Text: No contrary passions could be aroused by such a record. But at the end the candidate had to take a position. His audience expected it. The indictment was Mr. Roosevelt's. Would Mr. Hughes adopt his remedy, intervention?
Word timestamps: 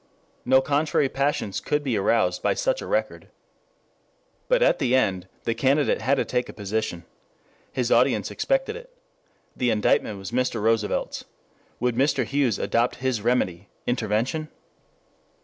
No 0.45 0.61
contrary 0.61 1.09
passions 1.09 1.59
could 1.59 1.83
be 1.83 1.95
aroused 1.95 2.41
by 2.41 2.55
such 2.55 2.81
a 2.81 2.87
record. 2.87 3.27
But 4.47 4.63
at 4.63 4.79
the 4.79 4.95
end 4.95 5.27
the 5.43 5.53
candidate 5.53 6.01
had 6.01 6.15
to 6.15 6.25
take 6.25 6.49
a 6.49 6.53
position. 6.53 7.03
His 7.71 7.91
audience 7.91 8.31
expected 8.31 8.75
it. 8.75 8.91
The 9.55 9.69
indictment 9.69 10.17
was 10.17 10.31
Mr. 10.31 10.59
Roosevelt's. 10.59 11.25
Would 11.79 11.93
Mr. 11.95 12.25
Hughes 12.25 12.57
adopt 12.57 12.95
his 12.95 13.21
remedy, 13.21 13.69
intervention? 13.85 14.47